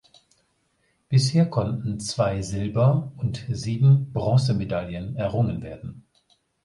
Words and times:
Bisher 1.09 1.45
konnten 1.47 1.99
zwei 1.99 2.41
Silber- 2.41 3.11
und 3.17 3.45
sieben 3.51 4.11
Bronzemedaillen 4.11 5.15
errungen 5.15 5.61
werden. 5.61 6.07